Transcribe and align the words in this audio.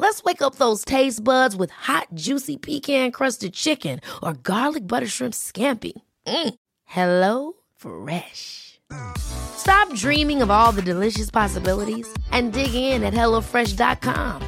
Let's 0.00 0.24
wake 0.24 0.40
up 0.40 0.54
those 0.54 0.82
taste 0.82 1.22
buds 1.22 1.54
with 1.54 1.70
hot, 1.70 2.06
juicy 2.14 2.56
pecan 2.56 3.12
crusted 3.12 3.52
chicken 3.52 4.00
or 4.22 4.32
garlic 4.32 4.86
butter 4.86 5.06
shrimp 5.06 5.34
scampi. 5.34 5.92
Mm. 6.26 6.54
Hello 6.86 7.52
Fresh. 7.76 8.80
Stop 9.18 9.94
dreaming 9.94 10.40
of 10.40 10.50
all 10.50 10.72
the 10.72 10.80
delicious 10.80 11.30
possibilities 11.30 12.08
and 12.32 12.54
dig 12.54 12.72
in 12.72 13.04
at 13.04 13.12
HelloFresh.com. 13.12 14.40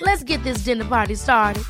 Let's 0.00 0.24
get 0.24 0.42
this 0.42 0.64
dinner 0.64 0.84
party 0.84 1.14
started. 1.14 1.62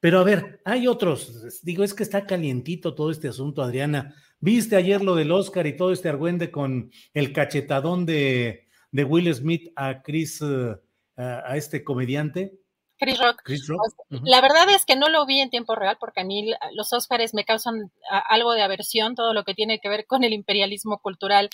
Pero 0.00 0.18
a 0.18 0.24
ver, 0.24 0.60
hay 0.64 0.88
otros. 0.88 1.62
Digo, 1.62 1.84
es 1.84 1.94
que 1.94 2.02
está 2.02 2.26
calientito 2.26 2.96
todo 2.96 3.12
este 3.12 3.28
asunto, 3.28 3.62
Adriana. 3.62 4.16
¿Viste 4.38 4.76
ayer 4.76 5.02
lo 5.02 5.14
del 5.14 5.32
Oscar 5.32 5.66
y 5.66 5.76
todo 5.76 5.92
este 5.92 6.08
argüende 6.08 6.50
con 6.50 6.90
el 7.14 7.32
cachetadón 7.32 8.06
de, 8.06 8.68
de 8.90 9.04
Will 9.04 9.32
Smith 9.34 9.72
a 9.76 10.02
Chris, 10.02 10.40
uh, 10.42 10.76
a 11.16 11.56
este 11.56 11.82
comediante? 11.82 12.52
Chris 12.98 13.18
Rock. 13.18 13.42
Chris 13.44 13.66
Rock. 13.68 13.80
La 14.08 14.40
verdad 14.40 14.70
es 14.70 14.86
que 14.86 14.96
no 14.96 15.08
lo 15.08 15.26
vi 15.26 15.40
en 15.40 15.50
tiempo 15.50 15.74
real 15.74 15.96
porque 16.00 16.20
a 16.20 16.24
mí 16.24 16.52
los 16.72 16.92
Oscars 16.92 17.34
me 17.34 17.44
causan 17.44 17.92
algo 18.10 18.52
de 18.54 18.62
aversión, 18.62 19.14
todo 19.14 19.34
lo 19.34 19.44
que 19.44 19.54
tiene 19.54 19.80
que 19.80 19.88
ver 19.88 20.06
con 20.06 20.24
el 20.24 20.32
imperialismo 20.32 20.98
cultural. 20.98 21.50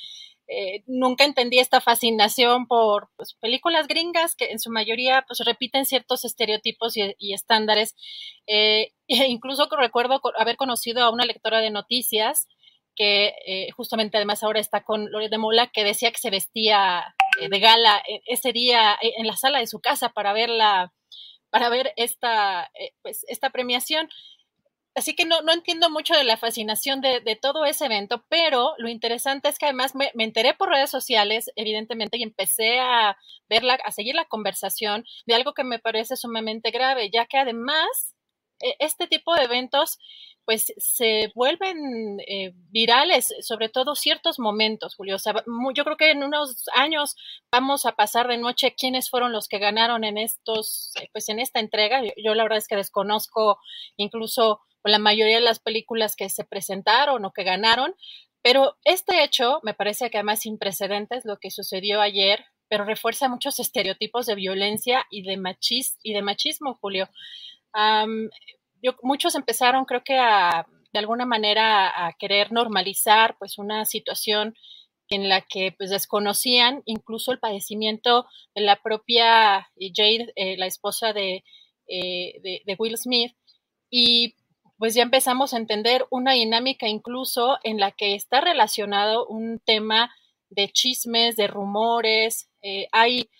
Eh, 0.49 0.83
nunca 0.87 1.25
entendí 1.25 1.59
esta 1.59 1.81
fascinación 1.81 2.67
por 2.67 3.09
pues, 3.17 3.35
películas 3.35 3.89
gringas 3.89 4.35
que 4.35 4.51
en 4.51 4.59
su 4.59 4.71
mayoría 4.71 5.25
pues, 5.27 5.41
repiten 5.45 5.87
ciertos 5.87 6.25
estereotipos 6.25 6.97
y, 6.97 7.33
estándares. 7.33 7.97
Eh, 8.47 8.93
e 9.09 9.17
incluso 9.29 9.69
recuerdo 9.77 10.21
haber 10.39 10.57
conocido 10.57 11.03
a 11.03 11.11
una 11.11 11.25
lectora 11.25 11.61
de 11.61 11.71
noticias 11.71 12.47
que 12.97 13.35
eh, 13.47 13.71
justamente 13.77 14.17
además 14.17 14.43
ahora 14.43 14.61
está 14.61 14.85
con 14.85 15.11
Lore 15.11 15.29
de 15.29 15.39
Mola, 15.39 15.71
que 15.73 15.85
decía 15.85 16.11
que 16.11 16.19
se 16.19 16.31
vestía 16.31 17.15
de 17.41 17.59
gala 17.61 18.03
ese 18.27 18.53
día 18.53 18.97
en 19.01 19.27
la 19.27 19.37
sala 19.37 19.59
de 19.59 19.67
su 19.67 19.81
casa 19.81 20.11
para 20.11 20.33
ver 20.33 20.51
la, 20.51 20.93
para 21.51 21.69
ver 21.69 21.93
esta, 21.97 22.71
pues, 23.03 23.25
esta 23.29 23.51
premiación. 23.51 24.09
Así 24.95 25.15
que 25.15 25.25
no, 25.25 25.41
no 25.41 25.53
entiendo 25.53 25.89
mucho 25.89 26.15
de 26.15 26.25
la 26.25 26.37
fascinación 26.37 27.01
de, 27.01 27.21
de, 27.21 27.35
todo 27.35 27.65
ese 27.65 27.87
evento, 27.87 28.25
pero 28.29 28.75
lo 28.77 28.89
interesante 28.89 29.49
es 29.49 29.59
que 29.59 29.65
además 29.65 29.95
me, 29.95 30.11
me, 30.15 30.25
enteré 30.25 30.53
por 30.53 30.69
redes 30.69 30.91
sociales, 30.91 31.51
evidentemente, 31.57 32.19
y 32.19 32.23
empecé 32.23 32.79
a 32.79 33.17
verla, 33.49 33.79
a 33.85 33.91
seguir 33.91 34.15
la 34.15 34.27
conversación 34.27 35.05
de 35.27 35.35
algo 35.35 35.55
que 35.55 35.65
me 35.65 35.79
parece 35.79 36.17
sumamente 36.17 36.71
grave, 36.71 37.11
ya 37.11 37.25
que 37.25 37.39
además 37.39 38.12
este 38.79 39.07
tipo 39.07 39.35
de 39.35 39.45
eventos 39.45 39.99
pues 40.45 40.73
se 40.77 41.31
vuelven 41.35 42.21
eh, 42.27 42.53
virales, 42.71 43.33
sobre 43.41 43.69
todo 43.69 43.95
ciertos 43.95 44.39
momentos, 44.39 44.97
Julio. 44.97 45.17
O 45.17 45.19
sea, 45.19 45.35
yo 45.75 45.85
creo 45.85 45.97
que 45.97 46.11
en 46.11 46.25
unos 46.25 46.65
años 46.75 47.17
vamos 47.51 47.87
a 47.87 47.93
pasar 47.93 48.29
de 48.29 48.39
noche 48.39 48.75
quiénes 48.77 49.09
fueron 49.09 49.33
los 49.33 49.47
que 49.47 49.59
ganaron 49.59 50.05
en 50.05 50.19
estos, 50.19 50.93
eh, 51.01 51.09
pues 51.13 51.29
en 51.29 51.39
esta 51.39 51.61
entrega. 51.61 52.03
Yo, 52.17 52.35
la 52.35 52.43
verdad 52.43 52.59
es 52.59 52.67
que 52.67 52.77
desconozco 52.77 53.59
incluso 53.97 54.61
la 54.85 54.99
mayoría 54.99 55.37
de 55.37 55.43
las 55.43 55.61
películas 55.61 56.17
que 56.17 56.29
se 56.29 56.45
presentaron 56.45 57.25
o 57.25 57.33
que 57.33 57.45
ganaron, 57.45 57.95
pero 58.43 58.77
este 58.85 59.23
hecho 59.23 59.61
me 59.63 59.75
parece 59.75 60.11
que 60.11 60.19
además 60.19 60.41
sin 60.41 60.59
precedentes 60.59 61.25
lo 61.25 61.39
que 61.39 61.53
sucedió 61.53 62.01
ayer, 62.01 62.45
pero 62.69 62.85
refuerza 62.85 63.29
muchos 63.29 63.61
estereotipos 63.61 64.27
de 64.27 64.35
violencia 64.35 65.07
y 65.09 65.23
de, 65.23 65.37
machis 65.37 65.99
y 66.03 66.15
de 66.15 66.23
machismo, 66.23 66.75
Julio 66.81 67.09
muchos 69.03 69.35
empezaron, 69.35 69.85
creo 69.85 70.03
que 70.05 70.19
a, 70.19 70.67
de 70.93 70.99
alguna 70.99 71.27
manera, 71.27 72.07
a 72.07 72.13
querer 72.15 72.53
normalizar, 72.53 73.37
pues, 73.39 73.59
una 73.59 73.85
situación 73.85 74.55
en 75.09 75.29
la 75.29 75.43
que, 75.43 75.73
pues, 75.77 75.91
desconocían 75.91 76.83
incluso 76.87 77.33
el 77.33 77.39
padecimiento 77.39 78.27
de 78.55 78.63
la 78.63 78.77
propia 78.83 79.69
Jade, 79.79 80.33
eh, 80.37 80.57
la 80.57 80.67
esposa 80.67 81.11
eh, 81.11 81.43
de, 81.87 82.63
de, 82.65 82.77
Will 82.79 82.97
Smith, 82.97 83.35
y 83.91 84.35
pues 84.79 84.95
ya 84.95 85.03
empezamos 85.05 85.55
a 85.55 85.59
entender 85.59 86.07
una 86.11 86.33
dinámica 86.33 86.89
incluso 86.89 87.59
en 87.63 87.79
la 87.79 87.93
que 87.93 88.17
está 88.17 88.41
relacionado 88.41 89.27
un 89.29 89.61
tema 89.61 90.13
de 90.51 90.69
chismes, 90.71 91.37
de 91.37 91.47
rumores, 91.47 92.51
eh, 92.63 92.89
hay 92.91 93.31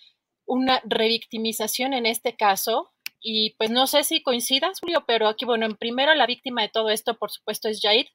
una 0.45 0.81
revictimización 0.85 1.93
en 1.93 2.05
este 2.05 2.37
caso, 2.37 2.92
y 3.23 3.55
pues 3.57 3.71
no 3.71 3.87
sé 3.87 4.03
si 4.03 4.21
coincidas, 4.21 4.81
Julio, 4.81 5.05
pero 5.07 5.29
aquí, 5.29 5.45
bueno, 5.45 5.65
en 5.65 5.77
primero 5.77 6.13
la 6.13 6.27
víctima 6.27 6.61
de 6.61 6.67
todo 6.67 6.89
esto, 6.89 7.17
por 7.17 7.31
supuesto, 7.31 7.69
es 7.69 7.79
Jade, 7.81 8.11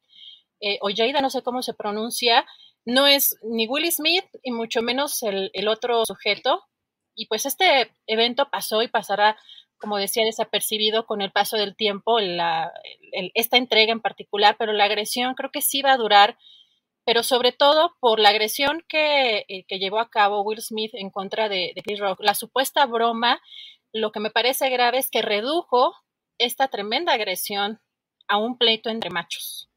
eh, 0.61 0.79
o 0.83 0.91
Jada, 0.95 1.23
no 1.23 1.31
sé 1.31 1.43
cómo 1.43 1.63
se 1.63 1.73
pronuncia, 1.73 2.45
no 2.85 3.07
es 3.07 3.39
ni 3.43 3.67
Will 3.67 3.91
Smith 3.91 4.27
y 4.43 4.53
mucho 4.53 4.83
menos 4.83 5.23
el, 5.23 5.69
otro 5.69 6.05
sujeto. 6.05 6.63
Y 7.15 7.27
pues 7.27 7.47
este 7.47 7.91
evento 8.07 8.51
pasó 8.51 8.83
y 8.83 8.89
pasará, 8.89 9.39
como 9.79 9.97
decía, 9.97 10.25
desapercibido 10.25 11.07
con 11.07 11.23
el 11.23 11.33
paso 11.33 11.57
del 11.57 11.75
tiempo, 11.75 12.21
la, 12.21 12.71
esta 13.35 13.57
entrega 13.57 13.93
en 13.93 14.01
particular, 14.01 14.57
pero 14.59 14.75
la 14.75 14.85
agresión 14.85 15.35
creo 15.35 15.51
que 15.51 15.63
sí 15.63 15.81
va 15.81 15.93
a 15.93 15.97
durar, 15.97 16.37
pero 17.05 17.23
sobre 17.23 17.53
todo 17.53 17.97
por 18.01 18.21
la 18.21 18.29
agresión 18.29 18.85
que, 18.89 19.47
eh, 19.49 19.65
que 19.67 19.79
llevó 19.79 20.01
a 20.01 20.11
cabo 20.11 20.43
Will 20.43 20.61
Smith 20.61 20.93
en 20.95 21.11
contra 21.11 21.49
de, 21.49 21.73
de 21.75 21.83
Chris 21.83 21.99
Rock, 21.99 22.21
la 22.21 22.35
supuesta 22.35 22.85
broma 22.85 23.41
lo 23.93 24.13
que 24.13 24.21
me 24.21 24.31
parece 24.31 24.69
grave 24.71 24.99
es 24.99 25.11
que 25.11 25.23
redujo 25.23 25.95
esta 26.39 26.69
tremenda 26.69 27.13
agresión 27.13 27.81
a 28.29 28.39
un 28.39 28.59
pleito 28.59 28.91
entre 28.91 29.11
machos. 29.11 29.69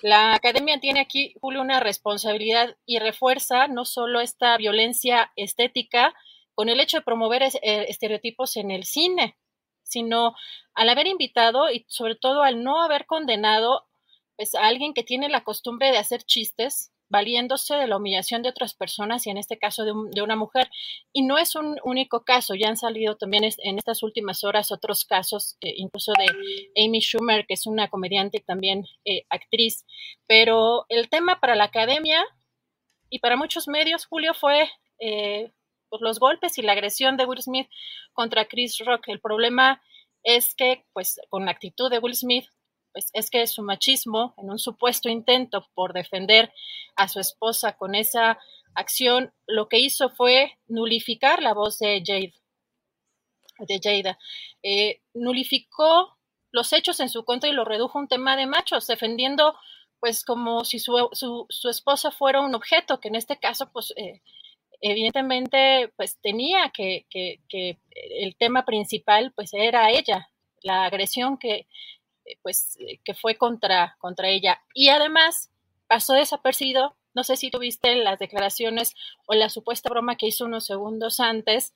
La 0.00 0.34
academia 0.34 0.80
tiene 0.80 1.00
aquí, 1.00 1.34
Julio, 1.40 1.60
una 1.60 1.80
responsabilidad 1.80 2.76
y 2.86 2.98
refuerza 2.98 3.68
no 3.68 3.84
solo 3.84 4.20
esta 4.20 4.56
violencia 4.56 5.30
estética 5.36 6.14
con 6.54 6.68
el 6.68 6.80
hecho 6.80 6.98
de 6.98 7.04
promover 7.04 7.42
eh, 7.42 7.50
estereotipos 7.88 8.56
en 8.56 8.70
el 8.70 8.84
cine, 8.84 9.36
sino 9.82 10.34
al 10.74 10.88
haber 10.88 11.06
invitado 11.06 11.70
y 11.70 11.84
sobre 11.88 12.16
todo 12.16 12.42
al 12.42 12.62
no 12.64 12.82
haber 12.82 13.06
condenado 13.06 13.86
pues, 14.36 14.54
a 14.54 14.66
alguien 14.66 14.94
que 14.94 15.04
tiene 15.04 15.28
la 15.28 15.44
costumbre 15.44 15.92
de 15.92 15.98
hacer 15.98 16.22
chistes 16.24 16.91
valiéndose 17.12 17.74
de 17.74 17.86
la 17.86 17.98
humillación 17.98 18.42
de 18.42 18.48
otras 18.48 18.72
personas 18.72 19.26
y 19.26 19.30
en 19.30 19.36
este 19.36 19.58
caso 19.58 19.84
de, 19.84 20.22
una 20.22 20.34
mujer. 20.34 20.70
Y 21.12 21.22
no 21.22 21.36
es 21.36 21.54
un 21.54 21.78
único 21.84 22.24
caso, 22.24 22.54
ya 22.54 22.68
han 22.68 22.78
salido 22.78 23.16
también 23.16 23.44
en 23.44 23.76
estas 23.76 24.02
últimas 24.02 24.44
horas 24.44 24.72
otros 24.72 25.04
casos, 25.04 25.58
eh, 25.60 25.74
incluso 25.76 26.12
de 26.18 26.82
Amy 26.82 27.00
Schumer, 27.00 27.44
que 27.46 27.52
es 27.52 27.66
una 27.66 27.88
comediante 27.88 28.38
y 28.38 28.40
también 28.40 28.86
eh, 29.04 29.24
actriz. 29.28 29.84
Pero 30.26 30.86
el 30.88 31.10
tema 31.10 31.38
para 31.38 31.54
la 31.54 31.64
academia 31.64 32.24
y 33.10 33.18
para 33.18 33.36
muchos 33.36 33.68
medios, 33.68 34.06
Julio, 34.06 34.32
fue 34.32 34.70
eh, 34.98 35.52
pues, 35.90 36.00
los 36.00 36.18
golpes 36.18 36.56
y 36.56 36.62
la 36.62 36.72
agresión 36.72 37.18
de 37.18 37.26
Will 37.26 37.42
Smith 37.42 37.68
contra 38.14 38.46
Chris 38.46 38.78
Rock. 38.78 39.08
El 39.08 39.20
problema 39.20 39.82
es 40.22 40.54
que, 40.54 40.86
pues, 40.94 41.20
con 41.28 41.44
la 41.44 41.50
actitud 41.50 41.90
de 41.90 41.98
Will 41.98 42.16
Smith, 42.16 42.46
pues 42.92 43.10
es 43.12 43.30
que 43.30 43.46
su 43.46 43.62
machismo, 43.62 44.34
en 44.38 44.50
un 44.50 44.58
supuesto 44.58 45.08
intento 45.08 45.68
por 45.74 45.92
defender 45.92 46.52
a 46.96 47.08
su 47.08 47.20
esposa 47.20 47.76
con 47.76 47.94
esa 47.94 48.38
acción, 48.74 49.32
lo 49.46 49.68
que 49.68 49.78
hizo 49.78 50.10
fue 50.10 50.58
nulificar 50.66 51.42
la 51.42 51.54
voz 51.54 51.78
de 51.78 52.02
Jade, 52.04 52.34
de 53.58 53.80
Jada. 53.82 54.18
Eh, 54.62 55.00
nulificó 55.14 56.16
los 56.50 56.72
hechos 56.72 57.00
en 57.00 57.08
su 57.08 57.24
contra 57.24 57.48
y 57.48 57.52
lo 57.52 57.64
redujo 57.64 57.98
a 57.98 58.02
un 58.02 58.08
tema 58.08 58.36
de 58.36 58.46
machos, 58.46 58.86
defendiendo 58.86 59.54
pues 60.00 60.24
como 60.24 60.64
si 60.64 60.80
su, 60.80 61.08
su, 61.12 61.68
esposa 61.68 62.10
fuera 62.10 62.40
un 62.40 62.54
objeto, 62.56 62.98
que 62.98 63.08
en 63.08 63.14
este 63.14 63.38
caso 63.38 63.70
pues 63.72 63.94
eh, 63.96 64.20
evidentemente 64.80 65.92
pues 65.96 66.18
tenía 66.20 66.72
que, 66.74 67.06
que, 67.08 67.38
que, 67.48 67.78
el 67.94 68.34
tema 68.36 68.64
principal 68.64 69.32
pues 69.36 69.54
era 69.54 69.90
ella, 69.90 70.28
la 70.62 70.84
agresión 70.84 71.38
que, 71.38 71.68
pues, 72.42 72.78
que 73.04 73.14
fue 73.14 73.36
contra, 73.36 73.96
contra 73.98 74.28
ella. 74.28 74.60
Y 74.74 74.88
además 74.88 75.50
pasó 75.86 76.14
desapercibido, 76.14 76.96
no 77.14 77.24
sé 77.24 77.36
si 77.36 77.50
tuviste 77.50 77.94
las 77.96 78.18
declaraciones 78.18 78.94
o 79.26 79.34
la 79.34 79.50
supuesta 79.50 79.90
broma 79.90 80.16
que 80.16 80.26
hizo 80.26 80.46
unos 80.46 80.64
segundos 80.64 81.20
antes, 81.20 81.74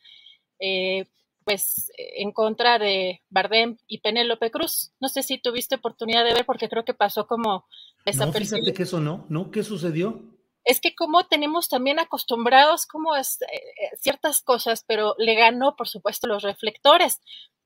pues 1.44 1.92
en 1.96 2.32
contra 2.32 2.78
de 2.78 3.22
Bardem 3.28 3.76
y 3.86 3.98
Penélope 3.98 4.50
Cruz. 4.50 4.92
No 5.00 5.08
sé 5.08 5.22
si 5.22 5.38
tuviste 5.38 5.76
oportunidad 5.76 6.24
de 6.24 6.34
ver 6.34 6.46
porque 6.46 6.68
creo 6.68 6.84
que 6.84 6.94
pasó 6.94 7.26
como 7.26 7.66
desapercibido. 8.04 8.56
No, 8.56 8.64
fíjate 8.64 8.76
que 8.76 8.82
eso 8.82 9.00
no, 9.00 9.26
¿no? 9.28 9.50
¿Qué 9.50 9.62
sucedió? 9.62 10.22
Es 10.64 10.80
que 10.80 10.96
como 10.96 11.24
tenemos 11.28 11.68
también 11.68 12.00
acostumbrados 12.00 12.86
como 12.86 13.14
es, 13.14 13.40
eh, 13.42 13.46
eh, 13.54 13.96
ciertas 14.00 14.42
cosas, 14.42 14.84
pero 14.84 15.14
le 15.18 15.36
ganó, 15.36 15.76
por 15.76 15.86
supuesto, 15.86 16.26
los 16.26 16.42
reflectores. 16.42 17.20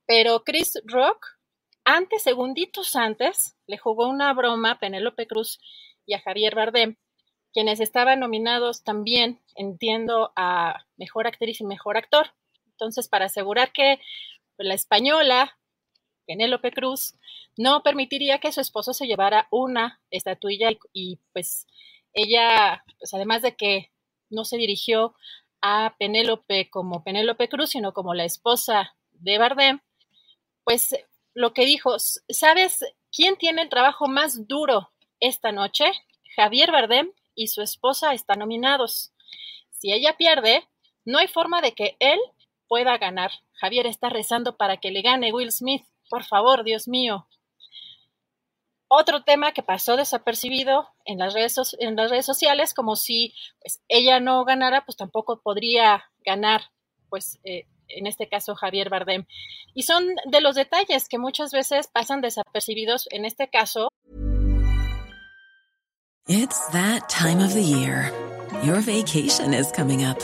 Pero 0.04 0.44
Chris 0.44 0.74
Rock, 0.84 1.24
antes, 1.96 2.22
segunditos 2.22 2.96
antes, 2.96 3.56
le 3.66 3.78
jugó 3.78 4.08
una 4.08 4.32
broma 4.32 4.72
a 4.72 4.78
Penélope 4.78 5.26
Cruz 5.26 5.60
y 6.06 6.14
a 6.14 6.20
Javier 6.20 6.54
Bardem, 6.54 6.96
quienes 7.52 7.80
estaban 7.80 8.20
nominados 8.20 8.84
también, 8.84 9.40
entiendo, 9.56 10.32
a 10.36 10.86
Mejor 10.96 11.26
Actriz 11.26 11.60
y 11.60 11.64
Mejor 11.64 11.96
Actor. 11.96 12.32
Entonces, 12.70 13.08
para 13.08 13.26
asegurar 13.26 13.72
que 13.72 14.00
la 14.56 14.74
española, 14.74 15.58
Penélope 16.26 16.70
Cruz, 16.72 17.14
no 17.56 17.82
permitiría 17.82 18.38
que 18.38 18.52
su 18.52 18.60
esposo 18.60 18.94
se 18.94 19.06
llevara 19.06 19.48
una 19.50 20.00
estatuilla 20.10 20.70
y, 20.92 21.18
pues 21.32 21.66
ella, 22.12 22.84
pues 22.98 23.12
además 23.14 23.42
de 23.42 23.56
que 23.56 23.90
no 24.28 24.44
se 24.44 24.56
dirigió 24.56 25.14
a 25.60 25.96
Penélope 25.98 26.70
como 26.70 27.04
Penélope 27.04 27.48
Cruz, 27.48 27.70
sino 27.70 27.92
como 27.92 28.14
la 28.14 28.24
esposa 28.24 28.94
de 29.12 29.38
Bardem, 29.38 29.80
pues 30.64 30.94
lo 31.34 31.52
que 31.52 31.64
dijo, 31.64 31.96
¿sabes 31.98 32.84
quién 33.12 33.36
tiene 33.36 33.62
el 33.62 33.68
trabajo 33.68 34.08
más 34.08 34.46
duro 34.46 34.90
esta 35.20 35.52
noche? 35.52 35.84
Javier 36.36 36.72
Bardem 36.72 37.12
y 37.34 37.48
su 37.48 37.62
esposa 37.62 38.12
están 38.12 38.40
nominados. 38.40 39.12
Si 39.70 39.92
ella 39.92 40.16
pierde, 40.16 40.68
no 41.04 41.18
hay 41.18 41.28
forma 41.28 41.60
de 41.60 41.72
que 41.72 41.96
él 42.00 42.18
pueda 42.68 42.98
ganar. 42.98 43.32
Javier 43.52 43.86
está 43.86 44.08
rezando 44.08 44.56
para 44.56 44.76
que 44.76 44.90
le 44.90 45.02
gane 45.02 45.32
Will 45.32 45.52
Smith. 45.52 45.84
Por 46.08 46.24
favor, 46.24 46.64
Dios 46.64 46.88
mío. 46.88 47.26
Otro 48.88 49.22
tema 49.22 49.52
que 49.52 49.62
pasó 49.62 49.96
desapercibido 49.96 50.88
en 51.04 51.18
las 51.18 51.32
redes, 51.32 51.54
sociales, 52.26 52.74
como 52.74 52.96
si 52.96 53.34
pues, 53.60 53.80
ella 53.88 54.18
no 54.18 54.44
ganara, 54.44 54.84
pues 54.84 54.96
tampoco 54.96 55.40
podría 55.40 56.04
ganar, 56.24 56.62
pues 57.08 57.38
eh, 57.44 57.66
en 57.96 58.06
este 58.06 58.28
caso 58.28 58.54
Javier 58.54 58.88
Bardem. 58.88 59.26
Y 59.74 59.82
son 59.82 60.06
de 60.26 60.40
los 60.40 60.54
detalles 60.54 61.08
que 61.08 61.18
muchas 61.18 61.52
veces 61.52 61.88
pasan 61.88 62.20
desapercibidos, 62.20 63.06
en 63.10 63.24
este 63.24 63.48
caso. 63.48 63.88
It's 66.28 66.68
that 66.68 67.08
time 67.08 67.40
of 67.40 67.54
the 67.54 67.62
year. 67.62 68.12
Your 68.62 68.80
vacation 68.80 69.54
is 69.54 69.72
coming 69.72 70.04
up. 70.04 70.18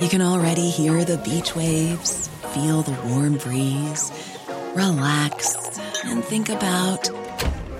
You 0.00 0.08
can 0.08 0.22
already 0.22 0.70
hear 0.70 1.04
the 1.04 1.18
beach 1.18 1.54
waves, 1.54 2.28
feel 2.54 2.82
the 2.82 2.96
warm 3.08 3.36
breeze, 3.38 4.10
relax, 4.74 5.78
and 6.04 6.22
think 6.22 6.48
about 6.48 7.10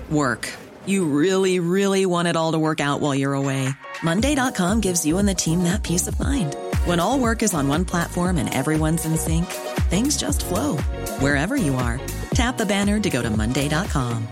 work. 0.09 0.51
You 0.85 1.05
really, 1.05 1.59
really 1.59 2.05
want 2.05 2.27
it 2.27 2.35
all 2.35 2.53
to 2.53 2.59
work 2.59 2.79
out 2.79 3.01
while 3.01 3.13
you're 3.13 3.33
away. 3.33 3.69
Monday.com 4.03 4.81
gives 4.81 5.05
you 5.05 5.17
and 5.17 5.27
the 5.27 5.35
team 5.35 5.63
that 5.63 5.83
peace 5.83 6.07
of 6.07 6.19
mind. 6.19 6.55
When 6.87 7.01
all 7.01 7.19
work 7.19 7.43
is 7.43 7.53
on 7.53 7.67
one 7.67 7.83
platform 7.83 8.37
and 8.37 8.53
everyone's 8.53 9.05
in 9.05 9.17
sync, 9.17 9.45
things 9.89 10.15
just 10.15 10.45
flow 10.45 10.77
wherever 11.19 11.57
you 11.57 11.75
are. 11.75 11.99
Tap 12.33 12.57
the 12.57 12.65
banner 12.65 12.97
to 12.97 13.09
go 13.09 13.21
to 13.21 13.29
Monday.com. 13.29 14.25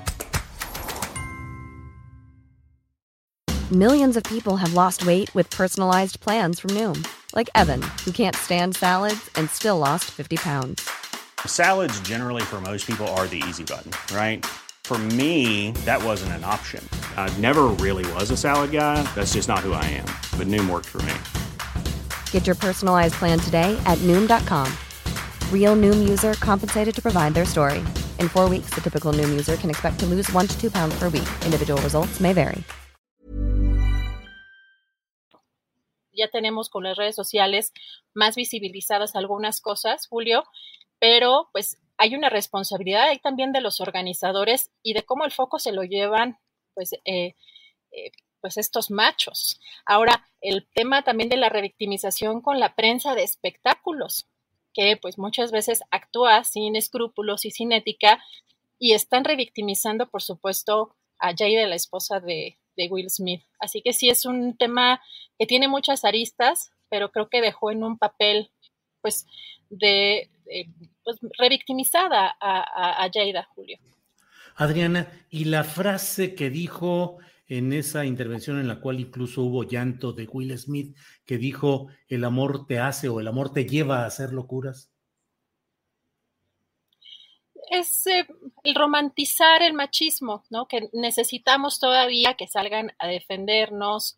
Millions 3.70 4.16
of 4.16 4.24
people 4.24 4.56
have 4.56 4.74
lost 4.74 5.06
weight 5.06 5.36
with 5.36 5.50
personalized 5.50 6.22
plans 6.22 6.62
from 6.62 6.70
Noom 6.70 7.06
like 7.34 7.50
Evan, 7.56 7.82
who 8.06 8.14
can't 8.14 8.38
stand 8.38 8.78
salads 8.78 9.30
and 9.36 9.50
still 9.50 9.78
lost 9.78 10.06
50 10.06 10.38
pounds. 10.38 10.90
Salads, 11.46 12.00
generally, 12.08 12.44
for 12.44 12.62
most 12.62 12.88
people, 12.88 13.06
are 13.18 13.28
the 13.28 13.44
easy 13.50 13.66
button, 13.66 13.92
right? 14.16 14.46
For 14.86 14.98
me, 14.98 15.72
that 15.84 16.02
wasn't 16.02 16.32
an 16.32 16.46
option. 16.46 16.88
I 17.18 17.30
never 17.40 17.64
really 17.84 18.10
was 18.14 18.32
a 18.32 18.38
salad 18.38 18.72
guy. 18.72 19.04
That's 19.14 19.34
just 19.34 19.50
not 19.50 19.60
who 19.60 19.74
I 19.74 19.84
am. 19.84 20.06
But 20.38 20.48
Noom 20.48 20.70
worked 20.70 20.86
for 20.86 21.02
me. 21.02 21.16
Get 22.36 22.46
your 22.46 22.58
personalized 22.60 23.14
plan 23.14 23.40
today 23.40 23.80
at 23.86 23.98
Noom.com. 24.00 24.68
Real 25.54 25.74
Noom 25.74 26.04
user 26.04 26.34
compensated 26.34 26.94
to 26.94 27.02
provide 27.02 27.34
their 27.34 27.46
story. 27.46 27.80
In 28.20 28.28
four 28.28 28.50
weeks, 28.50 28.76
the 28.76 28.82
typical 28.82 29.14
Noom 29.14 29.30
user 29.30 29.56
can 29.56 29.70
expect 29.70 30.00
to 30.02 30.06
lose 30.06 30.30
one 30.34 30.46
to 30.46 30.60
two 30.60 30.70
pounds 30.70 31.00
per 31.00 31.08
week. 31.08 31.30
Individual 31.46 31.82
results 31.82 32.20
may 32.20 32.34
vary. 32.34 32.62
ya 36.18 36.30
tenemos 36.30 36.70
con 36.70 36.84
las 36.84 36.98
redes 36.98 37.16
sociales 37.16 37.74
más 38.14 38.36
visibilizadas 38.36 39.16
algunas 39.16 39.60
cosas, 39.60 40.08
Julio, 40.08 40.44
pero 41.00 41.50
pues 41.52 41.78
hay 41.98 42.16
una 42.16 42.30
responsabilidad 42.30 43.10
ahí 43.10 43.20
también 43.20 43.52
de 43.52 43.62
los 43.62 43.82
organizadores 43.82 44.72
y 44.82 44.94
de 44.94 45.04
cómo 45.04 45.26
el 45.26 45.32
foco 45.32 45.60
se 45.60 45.74
lo 45.74 45.84
llevan 45.84 46.38
pues, 46.74 46.94
eh, 47.04 47.36
eh, 47.92 48.12
pues 48.46 48.58
estos 48.58 48.92
machos. 48.92 49.60
Ahora, 49.88 50.30
el 50.40 50.68
tema 50.72 51.02
también 51.02 51.30
de 51.30 51.36
la 51.36 51.50
revictimización 51.50 52.42
con 52.42 52.60
la 52.60 52.76
prensa 52.76 53.16
de 53.16 53.24
espectáculos, 53.24 54.28
que 54.72 54.98
pues 55.02 55.18
muchas 55.18 55.52
veces 55.52 55.82
actúa 55.90 56.44
sin 56.44 56.76
escrúpulos 56.76 57.44
y 57.46 57.50
sin 57.50 57.72
ética 57.72 58.24
y 58.78 58.94
están 58.94 59.24
revictimizando, 59.24 60.08
por 60.12 60.22
supuesto, 60.22 60.96
a 61.18 61.30
Jade, 61.32 61.66
la 61.66 61.74
esposa 61.74 62.20
de, 62.20 62.60
de 62.78 62.88
Will 62.88 63.10
Smith. 63.10 63.42
Así 63.60 63.82
que 63.82 63.94
sí 63.94 64.10
es 64.10 64.28
un 64.28 64.56
tema 64.56 65.02
que 65.40 65.48
tiene 65.48 65.68
muchas 65.68 66.06
aristas, 66.06 66.72
pero 66.88 67.10
creo 67.12 67.30
que 67.30 67.42
dejó 67.42 67.72
en 67.72 67.84
un 67.84 67.98
papel, 67.98 68.52
pues, 69.02 69.26
de, 69.72 70.30
pues, 71.04 71.18
revictimizada 71.40 72.38
a, 72.40 73.04
a, 73.04 73.10
Jada, 73.12 73.50
Julio. 73.56 73.80
Adriana, 74.56 75.12
y 75.32 75.46
la 75.46 75.64
frase 75.64 76.36
que 76.36 76.52
dijo 76.52 77.18
en 77.48 77.74
esa 77.74 78.06
intervención 78.06 78.60
en 78.60 78.68
la 78.68 78.80
cual 78.80 79.00
incluso 79.00 79.44
hubo 79.44 79.64
llanto 79.64 80.14
de 80.14 80.28
Will 80.32 80.58
Smith, 80.58 80.96
que 81.26 81.38
dijo, 81.38 81.88
el 82.08 82.24
amor 82.24 82.66
te 82.68 82.80
hace 82.80 83.10
o 83.10 83.20
el 83.20 83.28
amor 83.28 83.54
te 83.54 83.66
lleva 83.66 84.04
a 84.04 84.08
hacer 84.08 84.34
locuras 84.34 84.92
es 87.70 88.08
eh, 88.08 88.28
el 88.64 88.76
romantizar 88.76 89.62
el 89.62 89.74
machismo, 89.74 90.44
¿no? 90.50 90.68
Que 90.68 90.90
necesitamos 90.94 91.80
todavía 91.80 92.36
que 92.36 92.48
salgan 92.48 92.94
a 93.00 93.08
defendernos. 93.08 94.18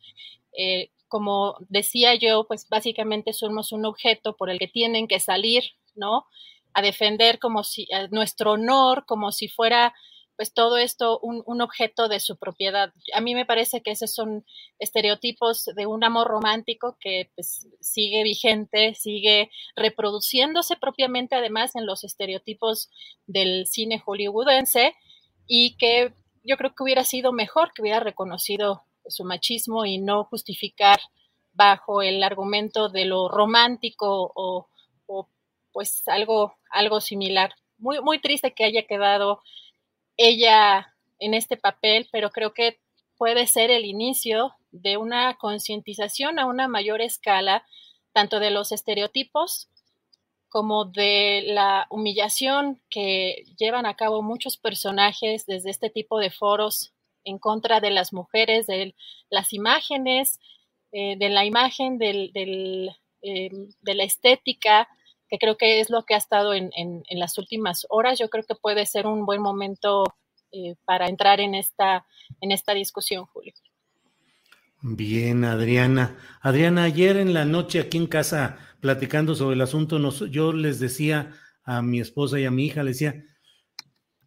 Eh, 0.58 0.92
como 1.08 1.56
decía 1.70 2.16
yo, 2.16 2.46
pues 2.48 2.68
básicamente 2.70 3.34
somos 3.34 3.72
un 3.72 3.86
objeto 3.86 4.36
por 4.36 4.50
el 4.50 4.60
que 4.60 4.68
tienen 4.68 5.08
que 5.08 5.20
salir, 5.20 5.63
¿no? 5.96 6.25
A 6.74 6.82
defender 6.82 7.40
como 7.40 7.63
si 7.63 7.88
nuestro 8.12 8.54
honor, 8.54 9.06
como 9.06 9.32
si 9.32 9.48
fuera 9.48 9.94
pues 10.38 10.53
todo 10.53 10.77
esto 10.77 11.20
un, 11.20 11.62
objeto 11.62 12.08
de 12.08 12.20
su 12.20 12.38
propiedad. 12.38 12.94
A 13.13 13.22
mí 13.22 13.34
me 13.34 13.46
parece 13.46 13.82
que 13.82 13.89
esos 13.89 14.13
son 14.13 14.46
estereotipos 14.77 15.65
de 15.75 15.88
un 15.88 16.03
amor 16.03 16.27
romántico 16.27 16.96
que 17.00 17.32
pues, 17.36 17.67
sigue 17.82 18.24
vigente, 18.24 18.94
sigue 18.94 19.50
reproduciéndose 19.75 20.77
propiamente 20.77 21.36
además 21.36 21.75
en 21.75 21.88
los 21.88 22.03
estereotipos 22.03 22.91
del 23.25 23.65
cine 23.65 24.00
hollywoodense 24.00 24.94
y 25.48 25.75
que 25.77 26.13
yo 26.44 26.56
creo 26.56 26.75
que 26.75 26.84
hubiera 26.84 27.03
sido 27.03 27.34
mejor 27.34 27.74
que 27.74 27.82
hubiera 27.82 28.00
reconocido 28.00 28.84
su 29.08 29.24
machismo 29.24 29.86
y 29.86 29.98
no 29.98 30.25
justificar 30.25 31.00
bajo 31.53 32.03
el 32.03 32.22
argumento 32.22 32.89
de 32.89 33.06
lo 33.06 33.27
romántico 33.27 34.32
o, 34.36 34.67
o 35.08 35.29
pues 35.72 36.08
algo, 36.08 36.56
algo 36.70 37.01
similar. 37.01 37.56
Muy, 37.79 38.01
muy 38.01 38.20
triste 38.20 38.53
que 38.53 38.65
haya 38.65 38.84
quedado 38.86 39.41
ella 40.18 40.94
en 41.20 41.34
este 41.34 41.58
papel, 41.58 42.08
pero 42.12 42.32
creo 42.32 42.54
que 42.54 42.80
puede 43.18 43.48
ser 43.48 43.72
el 43.72 43.86
inicio 43.86 44.54
de 44.72 44.98
una 44.98 45.38
concientización 45.38 46.40
a 46.40 46.46
una 46.46 46.68
mayor 46.68 47.02
escala, 47.02 47.66
tanto 48.14 48.40
de 48.40 48.52
los 48.52 48.72
estereotipos 48.72 49.70
como 50.50 50.86
de 50.86 51.44
la 51.46 51.88
humillación 51.90 52.82
que 52.90 53.44
llevan 53.58 53.86
a 53.86 53.96
cabo 53.96 54.22
muchos 54.22 54.58
personajes 54.58 55.46
desde 55.46 55.70
este 55.70 55.90
tipo 55.90 56.20
de 56.20 56.32
foros 56.32 56.94
en 57.26 57.38
contra 57.38 57.82
de 57.82 57.92
las 57.92 58.14
mujeres, 58.14 58.68
de 58.68 58.96
las 59.30 59.52
imágenes, 59.52 60.40
eh, 60.94 61.18
de 61.18 61.30
la 61.30 61.44
imagen, 61.44 62.00
eh, 62.02 62.32
de 62.32 63.94
la 63.94 64.04
estética, 64.04 64.88
que 65.30 65.38
creo 65.38 65.58
que 65.58 65.80
es 65.80 65.90
lo 65.90 66.04
que 66.04 66.14
ha 66.14 66.18
estado 66.18 66.54
en, 66.54 66.72
en, 66.76 67.04
las 67.20 67.38
últimas 67.38 67.86
horas. 67.90 68.20
Yo 68.20 68.30
creo 68.30 68.44
que 68.44 68.56
puede 68.56 68.86
ser 68.86 69.08
un 69.08 69.26
buen 69.26 69.42
momento 69.42 70.04
eh, 70.52 70.76
para 70.86 71.08
entrar 71.08 71.40
en 71.40 71.56
esta, 71.56 72.06
en 72.42 72.52
esta 72.52 72.74
discusión, 72.74 73.26
Julio. 73.26 73.54
Bien, 74.82 75.44
Adriana. 75.44 76.18
Adriana, 76.42 76.84
ayer 76.84 77.18
en 77.18 77.34
la 77.34 77.46
noche 77.46 77.80
aquí 77.80 77.98
en 77.98 78.08
casa, 78.08 78.58
platicando 78.80 79.36
sobre 79.36 79.56
el 79.56 79.62
asunto, 79.62 79.98
yo 80.28 80.54
les 80.54 80.80
decía 80.80 81.34
a 81.64 81.82
mi 81.82 82.00
esposa 82.00 82.40
y 82.40 82.46
a 82.46 82.52
mi 82.52 82.66
hija, 82.66 82.84
les 82.84 83.00
decía, 83.00 83.24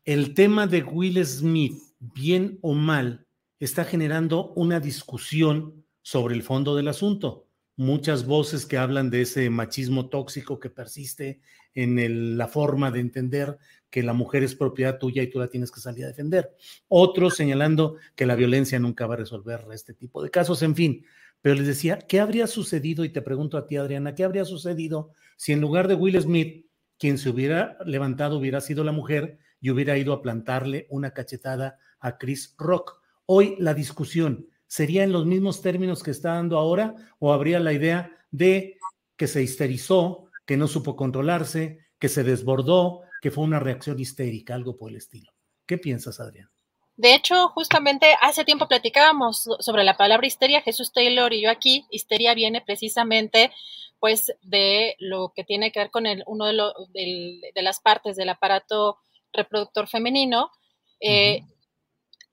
el 0.04 0.34
tema 0.34 0.66
de 0.66 0.82
Will 0.82 1.24
Smith, 1.24 1.80
bien 1.98 2.58
o 2.62 2.74
mal, 2.74 3.26
está 3.60 3.84
generando 3.84 4.52
una 4.54 4.80
discusión 4.80 5.84
sobre 6.02 6.34
el 6.34 6.42
fondo 6.42 6.74
del 6.74 6.88
asunto. 6.88 7.46
Muchas 7.80 8.26
voces 8.26 8.66
que 8.66 8.76
hablan 8.76 9.08
de 9.08 9.22
ese 9.22 9.48
machismo 9.48 10.10
tóxico 10.10 10.60
que 10.60 10.68
persiste 10.68 11.40
en 11.72 12.36
la 12.36 12.46
forma 12.46 12.90
de 12.90 13.00
entender 13.00 13.56
que 13.88 14.02
la 14.02 14.12
mujer 14.12 14.42
es 14.42 14.54
propiedad 14.54 14.98
tuya 14.98 15.22
y 15.22 15.30
tú 15.30 15.38
la 15.38 15.48
tienes 15.48 15.70
que 15.70 15.80
salir 15.80 16.04
a 16.04 16.08
defender. 16.08 16.54
Otros 16.88 17.36
señalando 17.36 17.96
que 18.14 18.26
la 18.26 18.34
violencia 18.34 18.78
nunca 18.78 19.06
va 19.06 19.14
a 19.14 19.16
resolver 19.16 19.64
este 19.72 19.94
tipo 19.94 20.22
de 20.22 20.30
casos, 20.30 20.60
en 20.60 20.74
fin. 20.74 21.06
Pero 21.40 21.54
les 21.54 21.66
decía, 21.66 21.96
¿qué 22.00 22.20
habría 22.20 22.46
sucedido? 22.48 23.02
Y 23.02 23.08
te 23.08 23.22
pregunto 23.22 23.56
a 23.56 23.66
ti, 23.66 23.78
Adriana, 23.78 24.14
¿qué 24.14 24.24
habría 24.24 24.44
sucedido 24.44 25.14
si 25.38 25.52
en 25.52 25.62
lugar 25.62 25.88
de 25.88 25.94
Will 25.94 26.20
Smith, 26.20 26.66
quien 26.98 27.16
se 27.16 27.30
hubiera 27.30 27.78
levantado 27.86 28.36
hubiera 28.36 28.60
sido 28.60 28.84
la 28.84 28.92
mujer 28.92 29.38
y 29.58 29.70
hubiera 29.70 29.96
ido 29.96 30.12
a 30.12 30.20
plantarle 30.20 30.86
una 30.90 31.12
cachetada 31.12 31.78
a 31.98 32.18
Chris 32.18 32.54
Rock? 32.58 33.00
Hoy 33.24 33.56
la 33.58 33.72
discusión 33.72 34.49
sería 34.70 35.02
en 35.02 35.10
los 35.10 35.26
mismos 35.26 35.62
términos 35.62 36.00
que 36.04 36.12
está 36.12 36.34
dando 36.34 36.56
ahora 36.56 36.94
o 37.18 37.32
habría 37.32 37.58
la 37.58 37.72
idea 37.72 38.16
de 38.30 38.78
que 39.16 39.26
se 39.26 39.42
histerizó, 39.42 40.30
que 40.46 40.56
no 40.56 40.68
supo 40.68 40.94
controlarse, 40.94 41.80
que 41.98 42.08
se 42.08 42.22
desbordó, 42.22 43.02
que 43.20 43.32
fue 43.32 43.42
una 43.42 43.58
reacción 43.58 43.98
histérica, 43.98 44.54
algo 44.54 44.76
por 44.76 44.90
el 44.90 44.96
estilo. 44.96 45.32
¿Qué 45.66 45.76
piensas, 45.76 46.20
Adrián? 46.20 46.48
De 46.94 47.16
hecho, 47.16 47.48
justamente 47.48 48.14
hace 48.22 48.44
tiempo 48.44 48.68
platicábamos 48.68 49.48
sobre 49.58 49.82
la 49.82 49.96
palabra 49.96 50.28
histeria, 50.28 50.62
Jesús 50.62 50.92
Taylor 50.92 51.32
y 51.32 51.42
yo 51.42 51.50
aquí. 51.50 51.84
Histeria 51.90 52.32
viene 52.34 52.60
precisamente 52.60 53.50
pues 53.98 54.32
de 54.42 54.94
lo 55.00 55.32
que 55.34 55.42
tiene 55.42 55.72
que 55.72 55.80
ver 55.80 55.90
con 55.90 56.06
el, 56.06 56.22
uno 56.26 56.46
de, 56.46 57.40
de 57.54 57.62
las 57.62 57.80
partes 57.80 58.14
del 58.14 58.28
aparato 58.28 58.98
reproductor 59.32 59.88
femenino. 59.88 60.52
Eh, 61.00 61.42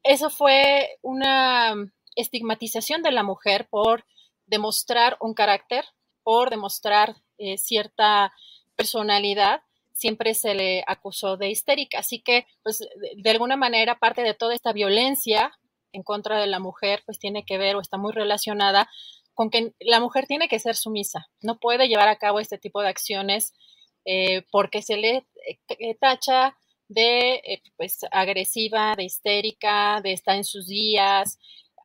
eso 0.03 0.29
fue 0.29 0.99
una 1.01 1.75
estigmatización 2.17 3.01
de 3.01 3.11
la 3.11 3.23
mujer 3.23 3.67
por 3.69 4.05
demostrar 4.45 5.17
un 5.21 5.33
carácter, 5.33 5.85
por 6.23 6.49
demostrar 6.49 7.15
eh, 7.37 7.57
cierta 7.57 8.33
personalidad 8.75 9.61
siempre 9.93 10.35
se 10.35 10.53
le 10.53 10.83
acusó 10.85 11.37
de 11.37 11.49
histérica. 11.49 11.99
Así 11.99 12.21
que, 12.21 12.45
pues, 12.61 12.79
de, 13.15 13.29
alguna 13.29 13.55
manera, 13.55 13.97
parte 13.97 14.21
de 14.21 14.35
toda 14.35 14.53
esta 14.53 14.71
violencia 14.71 15.51
en 15.91 16.03
contra 16.03 16.39
de 16.39 16.47
la 16.47 16.59
mujer, 16.59 17.01
pues 17.05 17.17
tiene 17.17 17.43
que 17.43 17.57
ver 17.57 17.75
o 17.75 17.81
está 17.81 17.97
muy 17.97 18.13
relacionada 18.13 18.87
con 19.33 19.49
que 19.49 19.73
la 19.79 19.99
mujer 19.99 20.25
tiene 20.25 20.47
que 20.47 20.59
ser 20.59 20.75
sumisa, 20.75 21.27
no 21.41 21.59
puede 21.59 21.87
llevar 21.87 22.09
a 22.09 22.17
cabo 22.17 22.39
este 22.39 22.57
tipo 22.57 22.81
de 22.81 22.89
acciones 22.89 23.53
eh, 24.03 24.41
porque 24.51 24.81
se 24.81 24.97
le 24.97 25.27
eh, 25.79 25.95
tacha 25.99 26.57
de 26.87 27.35
eh, 27.35 27.61
pues 27.75 27.99
agresiva, 28.11 28.95
de 28.95 29.03
histérica, 29.03 30.01
de 30.01 30.13
estar 30.13 30.35
en 30.35 30.43
sus 30.43 30.65
días. 30.65 31.37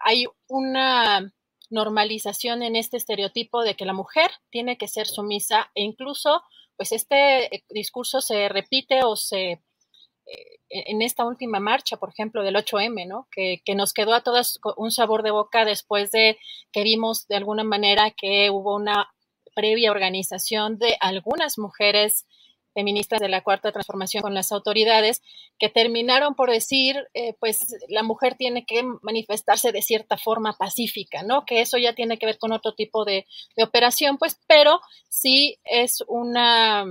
Hay 0.04 0.26
una 0.49 1.32
normalización 1.71 2.62
en 2.62 2.76
este 2.76 2.97
estereotipo 2.97 3.62
de 3.62 3.75
que 3.75 3.87
la 3.87 3.94
mujer 3.94 4.30
tiene 4.50 4.76
que 4.76 4.88
ser 4.88 5.06
sumisa 5.06 5.71
e 5.75 5.82
incluso 5.82 6.42
pues 6.76 6.92
este 6.92 7.54
eh, 7.54 7.64
discurso 7.71 8.21
se 8.21 8.49
repite 8.49 9.04
o 9.04 9.16
se 9.16 9.52
eh, 9.52 10.59
en 10.68 11.02
esta 11.02 11.25
última 11.25 11.61
marcha, 11.61 11.97
por 11.97 12.11
ejemplo, 12.11 12.42
del 12.42 12.56
8M, 12.56 13.06
¿no? 13.06 13.28
Que, 13.30 13.61
que, 13.64 13.75
nos 13.75 13.92
quedó 13.92 14.14
a 14.14 14.23
todas 14.23 14.59
un 14.76 14.90
sabor 14.90 15.23
de 15.23 15.30
boca 15.30 15.64
después 15.64 16.11
de 16.11 16.38
que 16.73 16.82
vimos 16.82 17.26
de 17.28 17.37
alguna 17.37 17.64
manera 17.64 18.11
que 18.11 18.50
hubo 18.50 18.76
una 18.76 19.12
previa 19.54 19.90
organización 19.90 20.78
de 20.78 20.97
algunas 21.00 21.59
mujeres 21.59 22.26
feministas 22.73 23.21
de 23.21 23.29
la 23.29 23.43
cuarta 23.43 23.73
transformación 23.73 24.23
con 24.23 24.35
las 24.35 24.52
autoridades 24.52 25.23
que 25.59 25.69
terminaron 25.69 26.35
por 26.35 26.50
decir, 26.50 27.09
eh, 27.14 27.35
pues 27.38 27.76
la 27.88 28.02
mujer 28.02 28.35
tiene 28.37 28.64
que 28.64 28.83
manifestarse 29.02 29.73
de 29.73 29.83
cierta 29.83 30.17
forma 30.17 30.57
pacífica, 30.59 31.23
¿no? 31.23 31.45
Que 31.45 31.61
eso 31.61 31.79
ya 31.79 31.95
tiene 31.95 32.19
que 32.19 32.26
ver 32.26 32.38
con 32.38 32.52
otro 32.52 32.75
tipo 32.75 33.05
de, 33.05 33.26
operación, 33.62 34.19
pues, 34.19 34.41
pero 34.47 34.81
sí 35.09 35.59
es 35.64 36.02
una, 36.09 36.85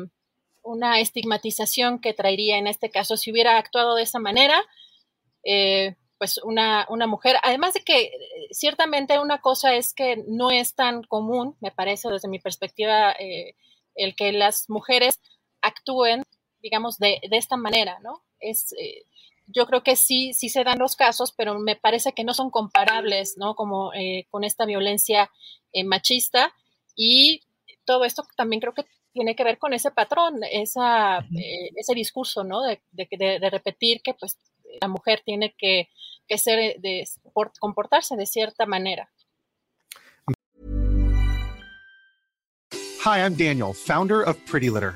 una 0.63 0.99
estigmatización 0.99 1.99
que 1.99 2.13
traería 2.13 2.57
en 2.57 2.67
este 2.67 2.89
caso 2.89 3.17
si 3.17 3.31
hubiera 3.31 3.57
actuado 3.57 3.95
de 3.95 4.03
esa 4.03 4.19
manera. 4.19 4.61
Eh, 5.43 5.95
pues 6.17 6.39
una, 6.43 6.85
una, 6.87 7.07
mujer, 7.07 7.37
además 7.41 7.73
de 7.73 7.81
que 7.81 8.03
eh, 8.03 8.11
ciertamente 8.51 9.17
una 9.17 9.41
cosa 9.41 9.73
es 9.73 9.91
que 9.91 10.23
no 10.27 10.51
es 10.51 10.75
tan 10.75 11.01
común, 11.01 11.57
me 11.61 11.71
parece 11.71 12.09
desde 12.09 12.27
mi 12.27 12.37
perspectiva, 12.37 13.15
el 13.95 14.15
que 14.15 14.31
las 14.31 14.69
mujeres 14.69 15.19
actúen, 15.61 16.23
digamos, 16.61 16.97
de, 16.97 17.19
de 17.29 17.37
esta 17.37 17.57
manera, 17.57 17.99
¿no? 18.01 18.23
Es, 18.39 18.73
eh, 18.73 19.05
yo 19.47 19.65
creo 19.65 19.83
que 19.83 19.95
sí, 19.95 20.33
sí 20.33 20.49
se 20.49 20.63
dan 20.63 20.79
los 20.79 20.95
casos, 20.95 21.33
pero 21.35 21.59
me 21.59 21.75
parece 21.75 22.13
que 22.13 22.23
no 22.23 22.33
son 22.33 22.49
comparables, 22.49 23.35
¿no? 23.37 23.55
Como 23.55 23.93
eh, 23.93 24.27
con 24.29 24.43
esta 24.43 24.65
violencia 24.65 25.29
eh, 25.73 25.83
machista 25.83 26.53
y 26.95 27.41
todo 27.85 28.05
esto 28.05 28.23
también 28.35 28.61
creo 28.61 28.73
que 28.73 28.85
tiene 29.13 29.35
que 29.35 29.43
ver 29.43 29.57
con 29.57 29.73
ese 29.73 29.91
patrón, 29.91 30.39
esa, 30.49 31.25
ese 31.75 31.93
discurso, 31.93 32.45
¿no? 32.45 32.61
De, 32.61 32.81
de, 32.91 33.39
de, 33.39 33.49
repetir 33.49 34.01
que 34.01 34.13
pues 34.13 34.37
la 34.79 34.87
mujer 34.87 35.21
tiene 35.25 35.53
que, 35.57 35.89
que 36.27 36.37
ser, 36.37 36.79
de, 36.79 37.05
comportarse 37.59 38.15
de 38.15 38.25
cierta 38.25 38.65
manera. 38.65 39.11
Hi, 43.03 43.17
I'm 43.17 43.35
Daniel, 43.35 43.73
founder 43.73 44.21
of 44.21 44.37
Pretty 44.45 44.69
Litter. 44.69 44.95